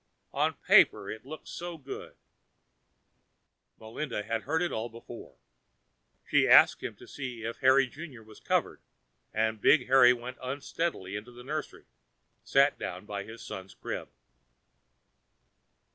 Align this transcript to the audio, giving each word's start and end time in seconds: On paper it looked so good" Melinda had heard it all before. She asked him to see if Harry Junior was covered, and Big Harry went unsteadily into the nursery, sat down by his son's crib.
On 0.33 0.55
paper 0.55 1.11
it 1.11 1.27
looked 1.27 1.47
so 1.47 1.77
good" 1.77 2.15
Melinda 3.79 4.23
had 4.23 4.41
heard 4.41 4.63
it 4.63 4.71
all 4.71 4.89
before. 4.89 5.35
She 6.27 6.47
asked 6.47 6.81
him 6.81 6.95
to 6.95 7.05
see 7.07 7.43
if 7.43 7.57
Harry 7.57 7.85
Junior 7.85 8.23
was 8.23 8.39
covered, 8.39 8.81
and 9.31 9.61
Big 9.61 9.85
Harry 9.85 10.11
went 10.13 10.39
unsteadily 10.41 11.15
into 11.15 11.31
the 11.31 11.43
nursery, 11.43 11.85
sat 12.43 12.79
down 12.79 13.05
by 13.05 13.25
his 13.25 13.43
son's 13.45 13.75
crib. 13.75 14.09